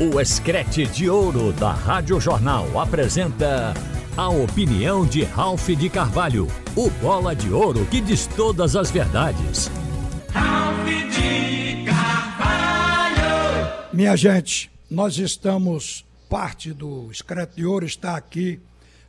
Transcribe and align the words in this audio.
O 0.00 0.20
Escrete 0.20 0.88
de 0.88 1.08
Ouro 1.08 1.52
da 1.52 1.70
Rádio 1.70 2.20
Jornal 2.20 2.80
apresenta 2.80 3.72
a 4.16 4.28
opinião 4.28 5.06
de 5.06 5.22
Ralph 5.22 5.68
de 5.68 5.88
Carvalho, 5.88 6.48
o 6.74 6.90
bola 6.90 7.32
de 7.32 7.52
ouro 7.52 7.86
que 7.86 8.00
diz 8.00 8.26
todas 8.26 8.74
as 8.74 8.90
verdades. 8.90 9.70
Ralph 10.30 10.84
de 10.84 11.84
Carvalho! 11.84 13.70
Minha 13.92 14.16
gente, 14.16 14.68
nós 14.90 15.16
estamos, 15.16 16.04
parte 16.28 16.72
do 16.72 17.08
Escrete 17.12 17.54
de 17.54 17.64
Ouro 17.64 17.86
está 17.86 18.16
aqui 18.16 18.58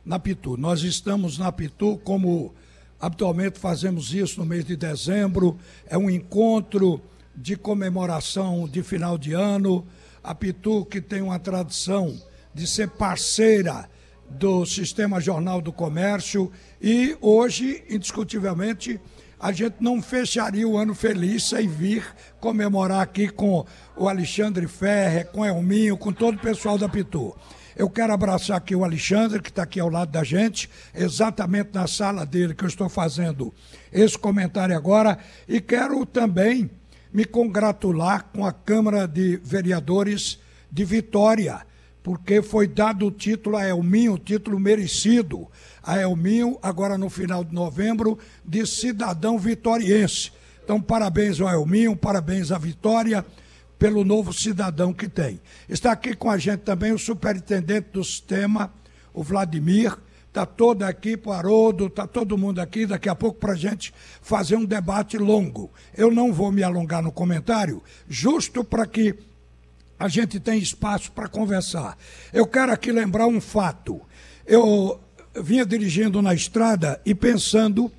na 0.04 0.20
Pitu. 0.20 0.56
Nós 0.56 0.84
estamos 0.84 1.36
na 1.36 1.50
Pitu 1.50 2.00
como 2.04 2.54
habitualmente 3.00 3.58
fazemos 3.58 4.14
isso 4.14 4.38
no 4.38 4.46
mês 4.46 4.64
de 4.64 4.76
dezembro, 4.76 5.58
é 5.88 5.98
um 5.98 6.08
encontro 6.08 7.02
de 7.34 7.56
comemoração 7.56 8.68
de 8.68 8.84
final 8.84 9.18
de 9.18 9.32
ano 9.32 9.84
a 10.26 10.34
Pitu, 10.34 10.84
que 10.84 11.00
tem 11.00 11.22
uma 11.22 11.38
tradição 11.38 12.20
de 12.52 12.66
ser 12.66 12.88
parceira 12.88 13.88
do 14.28 14.66
Sistema 14.66 15.20
Jornal 15.20 15.62
do 15.62 15.72
Comércio 15.72 16.50
e 16.82 17.16
hoje, 17.20 17.84
indiscutivelmente, 17.88 19.00
a 19.38 19.52
gente 19.52 19.76
não 19.78 20.02
fecharia 20.02 20.66
o 20.66 20.76
ano 20.76 20.96
feliz 20.96 21.44
sem 21.44 21.68
vir 21.68 22.04
comemorar 22.40 23.02
aqui 23.02 23.28
com 23.28 23.64
o 23.96 24.08
Alexandre 24.08 24.66
Ferrer, 24.66 25.28
com 25.30 25.46
Elminho, 25.46 25.96
com 25.96 26.12
todo 26.12 26.34
o 26.36 26.40
pessoal 26.40 26.76
da 26.76 26.88
Pitu. 26.88 27.36
Eu 27.76 27.88
quero 27.88 28.12
abraçar 28.12 28.56
aqui 28.56 28.74
o 28.74 28.82
Alexandre, 28.82 29.40
que 29.40 29.50
está 29.50 29.62
aqui 29.62 29.78
ao 29.78 29.90
lado 29.90 30.10
da 30.10 30.24
gente, 30.24 30.68
exatamente 30.92 31.70
na 31.72 31.86
sala 31.86 32.26
dele 32.26 32.54
que 32.54 32.64
eu 32.64 32.68
estou 32.68 32.88
fazendo 32.88 33.54
esse 33.92 34.18
comentário 34.18 34.76
agora, 34.76 35.18
e 35.46 35.60
quero 35.60 36.04
também 36.04 36.68
me 37.12 37.24
congratular 37.24 38.26
com 38.32 38.44
a 38.44 38.52
Câmara 38.52 39.06
de 39.06 39.36
Vereadores 39.36 40.38
de 40.70 40.84
Vitória, 40.84 41.66
porque 42.02 42.42
foi 42.42 42.68
dado 42.68 43.06
o 43.06 43.10
título 43.10 43.56
a 43.56 43.66
Elminho, 43.66 44.18
título 44.18 44.60
merecido 44.60 45.48
a 45.82 46.00
Elminho, 46.00 46.58
agora 46.62 46.96
no 46.96 47.08
final 47.08 47.44
de 47.44 47.54
novembro, 47.54 48.18
de 48.44 48.66
cidadão 48.66 49.38
vitoriense. 49.38 50.30
Então, 50.62 50.80
parabéns 50.80 51.40
ao 51.40 51.48
Elminho, 51.48 51.96
parabéns 51.96 52.50
à 52.50 52.58
Vitória 52.58 53.24
pelo 53.78 54.04
novo 54.04 54.32
cidadão 54.32 54.92
que 54.92 55.08
tem. 55.08 55.40
Está 55.68 55.92
aqui 55.92 56.14
com 56.14 56.30
a 56.30 56.38
gente 56.38 56.60
também 56.60 56.92
o 56.92 56.98
superintendente 56.98 57.88
do 57.92 58.02
sistema, 58.02 58.72
o 59.12 59.22
Vladimir, 59.22 59.96
Está 60.36 60.44
toda 60.44 60.86
a 60.86 60.90
equipe, 60.90 61.30
o 61.30 61.32
Haroldo, 61.32 61.86
está 61.86 62.06
todo 62.06 62.36
mundo 62.36 62.58
aqui, 62.58 62.84
daqui 62.84 63.08
a 63.08 63.14
pouco 63.14 63.38
para 63.38 63.54
a 63.54 63.56
gente 63.56 63.90
fazer 64.20 64.54
um 64.54 64.66
debate 64.66 65.16
longo. 65.16 65.72
Eu 65.96 66.10
não 66.10 66.30
vou 66.30 66.52
me 66.52 66.62
alongar 66.62 67.02
no 67.02 67.10
comentário, 67.10 67.82
justo 68.06 68.62
para 68.62 68.84
que 68.84 69.14
a 69.98 70.08
gente 70.08 70.38
tenha 70.38 70.58
espaço 70.58 71.10
para 71.10 71.26
conversar. 71.26 71.96
Eu 72.34 72.46
quero 72.46 72.70
aqui 72.70 72.92
lembrar 72.92 73.26
um 73.26 73.40
fato. 73.40 73.98
Eu 74.46 75.00
vinha 75.42 75.64
dirigindo 75.64 76.20
na 76.20 76.34
estrada 76.34 77.00
e 77.06 77.14
pensando 77.14 77.90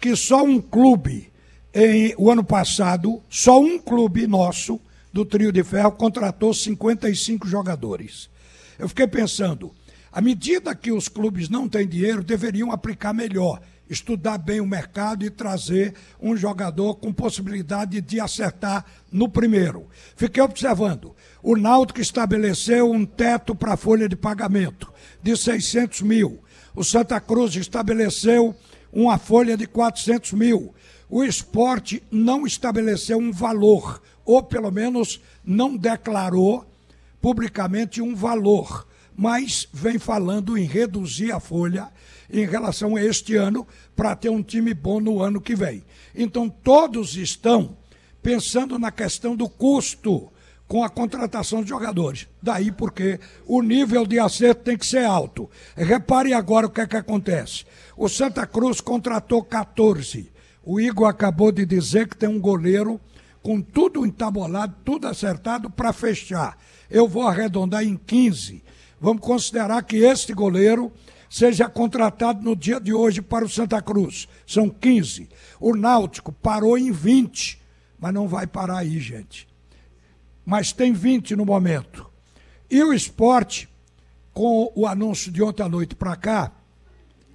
que 0.00 0.16
só 0.16 0.42
um 0.42 0.60
clube, 0.60 1.30
em, 1.72 2.12
o 2.18 2.28
ano 2.28 2.42
passado, 2.42 3.22
só 3.30 3.60
um 3.60 3.78
clube 3.78 4.26
nosso, 4.26 4.80
do 5.12 5.24
Trio 5.24 5.52
de 5.52 5.62
Ferro, 5.62 5.92
contratou 5.92 6.52
55 6.52 7.46
jogadores. 7.46 8.28
Eu 8.80 8.88
fiquei 8.88 9.06
pensando, 9.06 9.72
à 10.14 10.20
medida 10.20 10.76
que 10.76 10.92
os 10.92 11.08
clubes 11.08 11.48
não 11.48 11.68
têm 11.68 11.88
dinheiro, 11.88 12.22
deveriam 12.22 12.70
aplicar 12.70 13.12
melhor, 13.12 13.60
estudar 13.90 14.38
bem 14.38 14.60
o 14.60 14.66
mercado 14.66 15.24
e 15.24 15.28
trazer 15.28 15.92
um 16.22 16.36
jogador 16.36 16.94
com 16.94 17.12
possibilidade 17.12 18.00
de 18.00 18.20
acertar 18.20 18.86
no 19.10 19.28
primeiro. 19.28 19.88
Fiquei 20.14 20.40
observando. 20.40 21.16
O 21.42 21.56
Náutico 21.56 22.00
estabeleceu 22.00 22.92
um 22.92 23.04
teto 23.04 23.56
para 23.56 23.72
a 23.72 23.76
folha 23.76 24.08
de 24.08 24.14
pagamento 24.14 24.92
de 25.20 25.36
600 25.36 26.02
mil. 26.02 26.38
O 26.76 26.84
Santa 26.84 27.18
Cruz 27.18 27.56
estabeleceu 27.56 28.54
uma 28.92 29.18
folha 29.18 29.56
de 29.56 29.66
400 29.66 30.32
mil. 30.34 30.72
O 31.10 31.24
esporte 31.24 32.00
não 32.08 32.46
estabeleceu 32.46 33.18
um 33.18 33.32
valor, 33.32 34.00
ou 34.24 34.44
pelo 34.44 34.70
menos 34.70 35.20
não 35.44 35.76
declarou 35.76 36.64
publicamente 37.20 38.00
um 38.00 38.14
valor 38.14 38.86
mas 39.16 39.68
vem 39.72 39.98
falando 39.98 40.58
em 40.58 40.64
reduzir 40.64 41.32
a 41.32 41.40
folha 41.40 41.88
em 42.30 42.46
relação 42.46 42.96
a 42.96 43.02
este 43.02 43.36
ano 43.36 43.66
para 43.94 44.16
ter 44.16 44.28
um 44.28 44.42
time 44.42 44.74
bom 44.74 45.00
no 45.00 45.22
ano 45.22 45.40
que 45.40 45.54
vem. 45.54 45.84
Então 46.14 46.48
todos 46.48 47.16
estão 47.16 47.76
pensando 48.22 48.78
na 48.78 48.90
questão 48.90 49.36
do 49.36 49.48
custo 49.48 50.30
com 50.66 50.82
a 50.82 50.88
contratação 50.88 51.62
de 51.62 51.68
jogadores. 51.68 52.26
Daí 52.42 52.72
porque 52.72 53.20
o 53.46 53.62
nível 53.62 54.06
de 54.06 54.18
acerto 54.18 54.64
tem 54.64 54.76
que 54.76 54.86
ser 54.86 55.04
alto. 55.04 55.48
Repare 55.76 56.32
agora 56.32 56.66
o 56.66 56.70
que 56.70 56.80
é 56.80 56.86
que 56.86 56.96
acontece. 56.96 57.64
O 57.96 58.08
Santa 58.08 58.46
Cruz 58.46 58.80
contratou 58.80 59.44
14. 59.44 60.32
O 60.64 60.80
Igor 60.80 61.08
acabou 61.08 61.52
de 61.52 61.66
dizer 61.66 62.08
que 62.08 62.16
tem 62.16 62.28
um 62.28 62.40
goleiro 62.40 62.98
com 63.42 63.60
tudo 63.60 64.06
entabolado, 64.06 64.74
tudo 64.82 65.06
acertado 65.06 65.68
para 65.68 65.92
fechar. 65.92 66.58
Eu 66.90 67.06
vou 67.06 67.28
arredondar 67.28 67.84
em 67.84 67.96
15 67.96 68.64
Vamos 69.04 69.20
considerar 69.20 69.82
que 69.82 69.98
este 69.98 70.32
goleiro 70.32 70.90
seja 71.28 71.68
contratado 71.68 72.42
no 72.42 72.56
dia 72.56 72.80
de 72.80 72.94
hoje 72.94 73.20
para 73.20 73.44
o 73.44 73.48
Santa 73.50 73.82
Cruz. 73.82 74.26
São 74.46 74.70
15. 74.70 75.28
O 75.60 75.76
Náutico 75.76 76.32
parou 76.32 76.78
em 76.78 76.90
20, 76.90 77.60
mas 77.98 78.14
não 78.14 78.26
vai 78.26 78.46
parar 78.46 78.78
aí, 78.78 78.98
gente. 78.98 79.46
Mas 80.42 80.72
tem 80.72 80.94
20 80.94 81.36
no 81.36 81.44
momento. 81.44 82.10
E 82.70 82.82
o 82.82 82.94
esporte, 82.94 83.68
com 84.32 84.72
o 84.74 84.86
anúncio 84.86 85.30
de 85.30 85.42
ontem 85.42 85.62
à 85.62 85.68
noite 85.68 85.94
para 85.94 86.16
cá, 86.16 86.52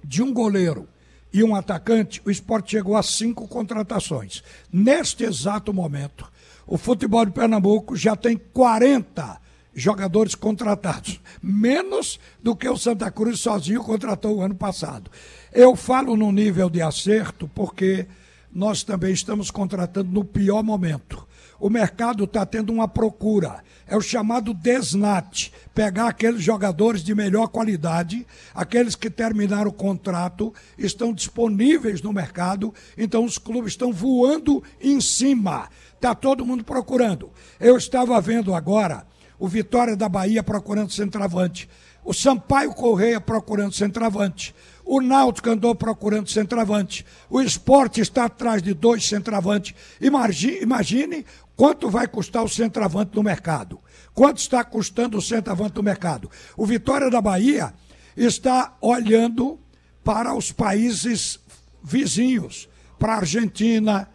de 0.02 0.24
um 0.24 0.34
goleiro 0.34 0.88
e 1.32 1.44
um 1.44 1.54
atacante, 1.54 2.20
o 2.24 2.32
esporte 2.32 2.72
chegou 2.72 2.96
a 2.96 3.02
cinco 3.04 3.46
contratações. 3.46 4.42
Neste 4.72 5.22
exato 5.22 5.72
momento, 5.72 6.28
o 6.66 6.76
futebol 6.76 7.24
de 7.24 7.30
Pernambuco 7.30 7.94
já 7.94 8.16
tem 8.16 8.36
40 8.36 9.49
jogadores 9.82 10.34
contratados, 10.34 11.20
menos 11.42 12.18
do 12.42 12.54
que 12.54 12.68
o 12.68 12.76
Santa 12.76 13.10
Cruz 13.10 13.40
sozinho 13.40 13.82
contratou 13.82 14.36
o 14.36 14.42
ano 14.42 14.54
passado. 14.54 15.10
Eu 15.52 15.74
falo 15.74 16.16
no 16.16 16.30
nível 16.30 16.70
de 16.70 16.82
acerto 16.82 17.48
porque 17.54 18.06
nós 18.52 18.82
também 18.82 19.12
estamos 19.12 19.50
contratando 19.50 20.10
no 20.10 20.24
pior 20.24 20.62
momento. 20.62 21.26
O 21.58 21.68
mercado 21.68 22.24
está 22.24 22.46
tendo 22.46 22.72
uma 22.72 22.88
procura. 22.88 23.62
É 23.86 23.94
o 23.94 24.00
chamado 24.00 24.54
desnat 24.54 25.52
pegar 25.74 26.08
aqueles 26.08 26.42
jogadores 26.42 27.02
de 27.02 27.14
melhor 27.14 27.48
qualidade, 27.48 28.26
aqueles 28.54 28.94
que 28.94 29.10
terminaram 29.10 29.68
o 29.68 29.74
contrato, 29.74 30.54
estão 30.78 31.12
disponíveis 31.12 32.00
no 32.00 32.12
mercado, 32.12 32.72
então 32.96 33.24
os 33.24 33.36
clubes 33.36 33.72
estão 33.72 33.92
voando 33.92 34.62
em 34.80 35.00
cima. 35.00 35.68
Está 35.94 36.14
todo 36.14 36.46
mundo 36.46 36.64
procurando. 36.64 37.30
Eu 37.58 37.76
estava 37.76 38.18
vendo 38.20 38.54
agora 38.54 39.04
o 39.40 39.48
Vitória 39.48 39.96
da 39.96 40.08
Bahia 40.08 40.42
procurando 40.42 40.92
centroavante, 40.92 41.68
o 42.04 42.12
Sampaio 42.12 42.72
Correia 42.74 43.20
procurando 43.20 43.72
centroavante, 43.72 44.54
o 44.84 45.00
Náutico 45.00 45.48
andou 45.48 45.74
procurando 45.74 46.28
centroavante, 46.28 47.06
o 47.28 47.40
esporte 47.40 48.02
está 48.02 48.26
atrás 48.26 48.62
de 48.62 48.74
dois 48.74 49.06
centroavantes. 49.06 49.74
Imagine, 50.00 50.58
imagine 50.60 51.26
quanto 51.56 51.88
vai 51.88 52.06
custar 52.06 52.44
o 52.44 52.48
centroavante 52.48 53.16
no 53.16 53.22
mercado. 53.22 53.80
Quanto 54.12 54.38
está 54.38 54.62
custando 54.62 55.16
o 55.16 55.22
centroavante 55.22 55.76
no 55.76 55.82
mercado? 55.82 56.30
O 56.56 56.66
Vitória 56.66 57.10
da 57.10 57.20
Bahia 57.20 57.72
está 58.16 58.76
olhando 58.80 59.58
para 60.04 60.34
os 60.34 60.52
países 60.52 61.40
vizinhos, 61.82 62.68
para 62.98 63.14
a 63.14 63.18
Argentina, 63.18 64.08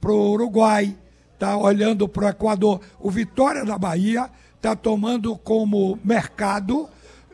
para 0.00 0.12
o 0.12 0.32
Uruguai, 0.32 0.96
está 1.34 1.56
olhando 1.56 2.08
para 2.08 2.26
o 2.26 2.28
Equador. 2.28 2.80
O 2.98 3.10
Vitória 3.10 3.64
da 3.64 3.78
Bahia 3.78 4.30
está 4.64 4.74
tomando 4.74 5.36
como 5.36 5.98
mercado 6.02 6.88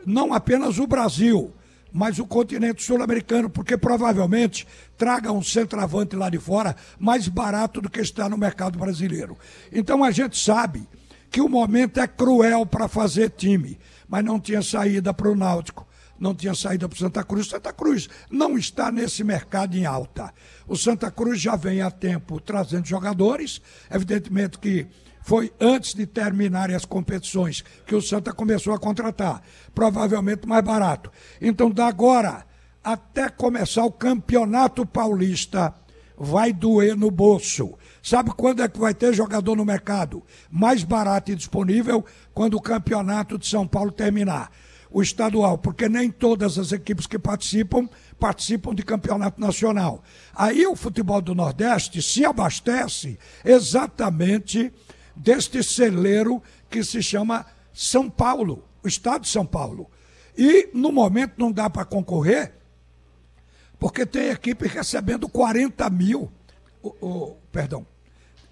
não 0.05 0.33
apenas 0.33 0.79
o 0.79 0.85
Brasil, 0.85 1.53
mas 1.93 2.19
o 2.19 2.25
continente 2.25 2.83
sul-americano, 2.83 3.49
porque 3.49 3.77
provavelmente 3.77 4.67
traga 4.97 5.31
um 5.31 5.41
centroavante 5.41 6.13
lá 6.13 6.29
de 6.29 6.37
fora 6.37 6.75
mais 6.99 7.29
barato 7.29 7.79
do 7.79 7.89
que 7.89 8.01
está 8.01 8.27
no 8.27 8.37
mercado 8.37 8.77
brasileiro. 8.77 9.37
Então 9.71 10.03
a 10.03 10.11
gente 10.11 10.37
sabe 10.37 10.85
que 11.29 11.39
o 11.39 11.47
momento 11.47 12.01
é 12.01 12.07
cruel 12.07 12.65
para 12.65 12.89
fazer 12.89 13.29
time, 13.29 13.79
mas 14.09 14.25
não 14.25 14.37
tinha 14.37 14.61
saída 14.61 15.13
para 15.13 15.31
o 15.31 15.35
Náutico, 15.35 15.87
não 16.21 16.35
tinha 16.35 16.53
saída 16.53 16.87
para 16.87 16.95
o 16.95 16.99
Santa 16.99 17.23
Cruz. 17.23 17.47
Santa 17.47 17.73
Cruz 17.73 18.07
não 18.29 18.55
está 18.55 18.91
nesse 18.91 19.23
mercado 19.23 19.75
em 19.75 19.87
alta. 19.87 20.31
O 20.67 20.77
Santa 20.77 21.09
Cruz 21.09 21.41
já 21.41 21.55
vem 21.55 21.81
há 21.81 21.89
tempo 21.89 22.39
trazendo 22.39 22.85
jogadores, 22.85 23.59
evidentemente 23.89 24.59
que 24.59 24.85
foi 25.23 25.51
antes 25.59 25.95
de 25.95 26.05
terminarem 26.05 26.75
as 26.75 26.85
competições 26.85 27.63
que 27.87 27.95
o 27.95 28.01
Santa 28.01 28.31
começou 28.31 28.73
a 28.73 28.79
contratar, 28.79 29.41
provavelmente 29.73 30.47
mais 30.47 30.63
barato. 30.63 31.11
Então, 31.41 31.71
da 31.71 31.87
agora 31.87 32.45
até 32.83 33.27
começar 33.27 33.83
o 33.83 33.91
Campeonato 33.91 34.85
Paulista, 34.85 35.73
vai 36.17 36.53
doer 36.53 36.95
no 36.95 37.09
bolso. 37.09 37.73
Sabe 38.01 38.31
quando 38.35 38.61
é 38.61 38.67
que 38.67 38.79
vai 38.79 38.93
ter 38.93 39.13
jogador 39.13 39.55
no 39.55 39.65
mercado? 39.65 40.23
Mais 40.51 40.83
barato 40.83 41.31
e 41.31 41.35
disponível 41.35 42.05
quando 42.33 42.55
o 42.55 42.61
campeonato 42.61 43.39
de 43.39 43.47
São 43.47 43.67
Paulo 43.67 43.91
terminar. 43.91 44.51
O 44.91 45.01
estadual, 45.01 45.57
porque 45.57 45.87
nem 45.87 46.11
todas 46.11 46.57
as 46.59 46.71
equipes 46.71 47.07
que 47.07 47.17
participam 47.17 47.87
participam 48.19 48.75
de 48.75 48.83
campeonato 48.83 49.39
nacional. 49.39 50.03
Aí 50.35 50.67
o 50.67 50.75
futebol 50.75 51.21
do 51.21 51.33
Nordeste 51.33 52.01
se 52.01 52.25
abastece 52.25 53.17
exatamente 53.43 54.71
deste 55.15 55.63
celeiro 55.63 56.41
que 56.69 56.83
se 56.83 57.01
chama 57.01 57.45
São 57.73 58.09
Paulo, 58.09 58.63
o 58.83 58.87
estado 58.87 59.21
de 59.21 59.29
São 59.29 59.45
Paulo. 59.45 59.89
E 60.37 60.69
no 60.73 60.91
momento 60.91 61.33
não 61.37 61.51
dá 61.51 61.69
para 61.69 61.85
concorrer, 61.85 62.53
porque 63.79 64.05
tem 64.05 64.29
equipe 64.29 64.67
recebendo 64.67 65.27
40 65.27 65.89
mil, 65.89 66.31
oh, 66.81 66.95
oh, 67.01 67.35
perdão, 67.51 67.85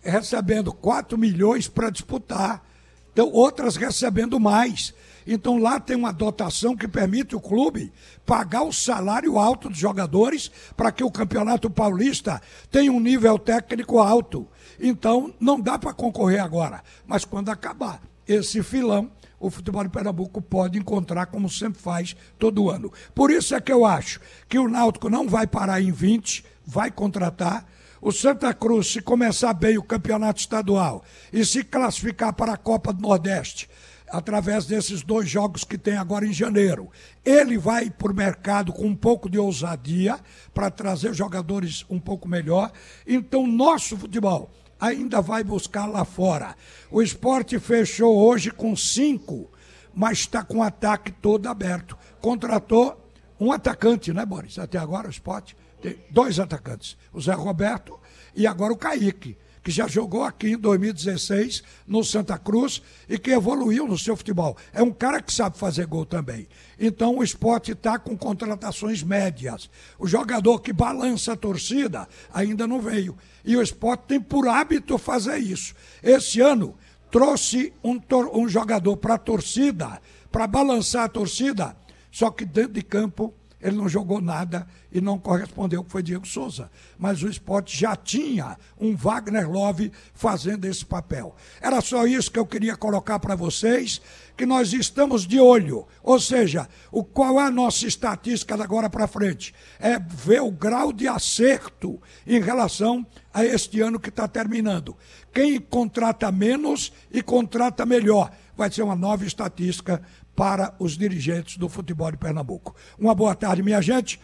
recebendo 0.01 0.73
4 0.73 1.17
milhões 1.17 1.67
para 1.67 1.89
disputar, 1.89 2.67
então 3.11 3.31
outras 3.31 3.75
recebendo 3.75 4.39
mais. 4.39 4.93
Então 5.25 5.57
lá 5.57 5.79
tem 5.79 5.95
uma 5.95 6.11
dotação 6.11 6.75
que 6.75 6.87
permite 6.87 7.35
o 7.35 7.39
clube 7.39 7.91
pagar 8.25 8.63
o 8.63 8.73
salário 8.73 9.37
alto 9.37 9.69
dos 9.69 9.77
jogadores 9.77 10.49
para 10.75 10.91
que 10.91 11.03
o 11.03 11.11
Campeonato 11.11 11.69
Paulista 11.69 12.41
tenha 12.71 12.91
um 12.91 12.99
nível 12.99 13.37
técnico 13.37 13.99
alto. 13.99 14.47
Então 14.79 15.33
não 15.39 15.59
dá 15.59 15.77
para 15.77 15.93
concorrer 15.93 16.41
agora, 16.43 16.81
mas 17.05 17.25
quando 17.25 17.49
acabar 17.49 18.01
esse 18.27 18.63
filão, 18.63 19.11
o 19.39 19.49
futebol 19.49 19.83
de 19.83 19.89
Pernambuco 19.89 20.41
pode 20.41 20.77
encontrar, 20.77 21.27
como 21.27 21.49
sempre 21.49 21.81
faz 21.81 22.15
todo 22.37 22.69
ano. 22.69 22.91
Por 23.15 23.31
isso 23.31 23.55
é 23.55 23.61
que 23.61 23.71
eu 23.71 23.85
acho 23.85 24.19
que 24.47 24.59
o 24.59 24.67
Náutico 24.67 25.09
não 25.09 25.27
vai 25.27 25.47
parar 25.47 25.81
em 25.81 25.91
20, 25.91 26.43
vai 26.65 26.91
contratar. 26.91 27.65
O 28.01 28.13
Santa 28.13 28.53
Cruz, 28.53 28.87
se 28.87 29.01
começar 29.01 29.53
bem 29.53 29.77
o 29.77 29.83
campeonato 29.83 30.39
estadual 30.39 31.03
e 31.33 31.43
se 31.43 31.65
classificar 31.65 32.33
para 32.33 32.53
a 32.53 32.57
Copa 32.57 32.93
do 32.93 33.01
Nordeste, 33.01 33.69
através 34.09 34.65
desses 34.65 35.01
dois 35.01 35.29
jogos 35.29 35.65
que 35.65 35.77
tem 35.77 35.97
agora 35.97 36.25
em 36.25 36.31
janeiro. 36.31 36.89
Ele 37.25 37.57
vai 37.57 37.89
para 37.89 38.11
o 38.11 38.15
mercado 38.15 38.71
com 38.71 38.85
um 38.85 38.95
pouco 38.95 39.29
de 39.29 39.37
ousadia 39.37 40.17
para 40.53 40.71
trazer 40.71 41.13
jogadores 41.13 41.85
um 41.89 41.99
pouco 41.99 42.25
melhor. 42.27 42.71
Então, 43.05 43.45
nosso 43.45 43.97
futebol 43.97 44.49
ainda 44.79 45.21
vai 45.21 45.43
buscar 45.43 45.85
lá 45.85 46.05
fora. 46.05 46.55
O 46.89 47.01
esporte 47.01 47.59
fechou 47.59 48.17
hoje 48.17 48.49
com 48.49 48.77
cinco, 48.77 49.51
mas 49.93 50.19
está 50.19 50.41
com 50.41 50.59
o 50.59 50.63
ataque 50.63 51.11
todo 51.11 51.47
aberto. 51.47 51.97
Contratou 52.21 53.11
um 53.37 53.51
atacante, 53.51 54.13
né, 54.13 54.25
Boris? 54.25 54.57
Até 54.57 54.77
agora 54.77 55.07
o 55.07 55.11
esporte 55.11 55.55
tem 55.81 55.97
dois 56.09 56.39
atacantes, 56.39 56.97
o 57.13 57.21
Zé 57.21 57.33
Roberto 57.33 57.99
e 58.35 58.45
agora 58.45 58.73
o 58.73 58.77
Kaique 58.77 59.37
que 59.63 59.71
já 59.71 59.87
jogou 59.87 60.23
aqui 60.23 60.53
em 60.53 60.57
2016 60.57 61.63
no 61.85 62.03
Santa 62.03 62.37
Cruz 62.37 62.81
e 63.07 63.17
que 63.17 63.31
evoluiu 63.31 63.87
no 63.87 63.97
seu 63.97 64.15
futebol. 64.15 64.57
É 64.73 64.81
um 64.81 64.91
cara 64.91 65.21
que 65.21 65.33
sabe 65.33 65.57
fazer 65.57 65.85
gol 65.85 66.05
também. 66.05 66.47
Então 66.79 67.17
o 67.17 67.23
esporte 67.23 67.73
está 67.73 67.99
com 67.99 68.17
contratações 68.17 69.03
médias. 69.03 69.69
O 69.97 70.07
jogador 70.07 70.59
que 70.59 70.73
balança 70.73 71.33
a 71.33 71.37
torcida 71.37 72.07
ainda 72.33 72.65
não 72.65 72.81
veio. 72.81 73.17
E 73.43 73.55
o 73.55 73.61
esporte 73.61 74.05
tem 74.07 74.19
por 74.19 74.47
hábito 74.47 74.97
fazer 74.97 75.37
isso. 75.37 75.75
Esse 76.01 76.41
ano 76.41 76.75
trouxe 77.11 77.73
um, 77.83 77.99
um 78.33 78.47
jogador 78.47 78.97
para 78.97 79.15
a 79.15 79.19
torcida, 79.19 80.01
para 80.31 80.47
balançar 80.47 81.05
a 81.05 81.09
torcida, 81.09 81.75
só 82.11 82.29
que 82.29 82.45
dentro 82.45 82.73
de 82.73 82.83
campo 82.83 83.33
ele 83.61 83.75
não 83.75 83.89
jogou 83.89 84.21
nada 84.21 84.65
e 84.91 85.01
não 85.01 85.19
correspondeu, 85.19 85.83
que 85.83 85.91
foi 85.91 86.01
Diego 86.01 86.25
Souza. 86.25 86.71
Mas 86.97 87.21
o 87.21 87.29
esporte 87.29 87.77
já 87.77 87.95
tinha 87.95 88.57
um 88.79 88.95
Wagner 88.95 89.49
Love 89.49 89.91
fazendo 90.13 90.65
esse 90.65 90.85
papel. 90.85 91.35
Era 91.61 91.81
só 91.81 92.07
isso 92.07 92.31
que 92.31 92.39
eu 92.39 92.45
queria 92.45 92.77
colocar 92.77 93.19
para 93.19 93.35
vocês, 93.35 94.01
que 94.37 94.45
nós 94.45 94.71
estamos 94.71 95.27
de 95.27 95.39
olho. 95.39 95.85
Ou 96.01 96.19
seja, 96.19 96.69
o, 96.89 97.03
qual 97.03 97.39
é 97.39 97.43
a 97.43 97.51
nossa 97.51 97.85
estatística 97.85 98.55
da 98.55 98.63
agora 98.63 98.89
para 98.89 99.07
frente? 99.07 99.53
É 99.79 99.99
ver 99.99 100.41
o 100.41 100.51
grau 100.51 100.93
de 100.93 101.07
acerto 101.07 102.01
em 102.25 102.39
relação 102.39 103.05
a 103.33 103.43
este 103.43 103.81
ano 103.81 103.99
que 103.99 104.09
está 104.09 104.27
terminando. 104.27 104.95
Quem 105.33 105.59
contrata 105.59 106.31
menos 106.31 106.93
e 107.11 107.21
contrata 107.21 107.85
melhor. 107.85 108.31
Vai 108.55 108.71
ser 108.71 108.83
uma 108.83 108.95
nova 108.95 109.25
estatística 109.25 110.01
para 110.39 110.73
os 110.79 110.97
dirigentes 110.97 111.57
do 111.57 111.67
futebol 111.67 112.09
de 112.09 112.15
Pernambuco. 112.15 112.73
Uma 112.97 113.13
boa 113.13 113.35
tarde, 113.35 113.61
minha 113.61 113.81
gente. 113.81 114.21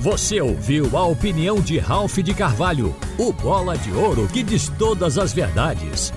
Você 0.00 0.38
ouviu 0.38 0.94
a 0.94 1.06
opinião 1.06 1.62
de 1.62 1.78
Ralph 1.78 2.18
de 2.18 2.34
Carvalho, 2.34 2.94
o 3.18 3.32
bola 3.32 3.78
de 3.78 3.90
ouro 3.90 4.28
que 4.28 4.42
diz 4.42 4.68
todas 4.68 5.16
as 5.16 5.32
verdades. 5.32 6.12